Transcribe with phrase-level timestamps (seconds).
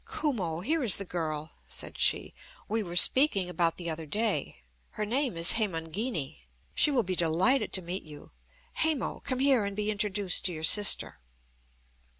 [0.11, 2.33] "Kumo, here is the girl," said she,
[2.67, 4.63] "we were speaking about the other day.
[4.93, 6.39] Her name is Hemangini.
[6.73, 8.31] She will be delighted to meet you.
[8.79, 11.19] Hemo, come here and be introduced to your sister."